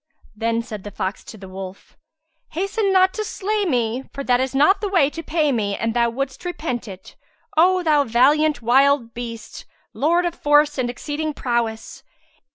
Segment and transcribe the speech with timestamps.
[0.35, 1.95] '"Then said the fox to the wolf,
[2.53, 5.93] "Hasten not to slay me, for that is not the way to pay me and
[5.93, 7.15] thou wouldst repent it,
[7.55, 12.01] O thou valiant wild beast, lord of force and exceeding prowess!